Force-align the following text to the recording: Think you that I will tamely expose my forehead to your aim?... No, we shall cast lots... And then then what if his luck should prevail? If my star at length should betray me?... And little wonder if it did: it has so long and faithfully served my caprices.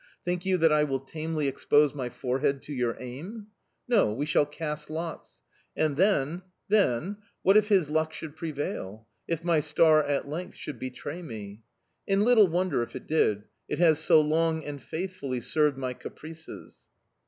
Think 0.25 0.47
you 0.47 0.57
that 0.57 0.71
I 0.71 0.83
will 0.83 1.01
tamely 1.01 1.47
expose 1.47 1.93
my 1.93 2.09
forehead 2.09 2.63
to 2.63 2.73
your 2.73 2.97
aim?... 2.99 3.49
No, 3.87 4.11
we 4.11 4.25
shall 4.25 4.47
cast 4.47 4.89
lots... 4.89 5.43
And 5.77 5.95
then 5.95 6.41
then 6.69 7.17
what 7.43 7.55
if 7.55 7.67
his 7.67 7.87
luck 7.87 8.11
should 8.11 8.35
prevail? 8.35 9.07
If 9.27 9.43
my 9.43 9.59
star 9.59 10.03
at 10.03 10.27
length 10.27 10.55
should 10.55 10.79
betray 10.79 11.21
me?... 11.21 11.61
And 12.07 12.23
little 12.23 12.47
wonder 12.47 12.81
if 12.81 12.95
it 12.95 13.05
did: 13.05 13.43
it 13.69 13.77
has 13.77 13.99
so 13.99 14.19
long 14.21 14.65
and 14.65 14.81
faithfully 14.81 15.39
served 15.39 15.77
my 15.77 15.93
caprices. 15.93 16.79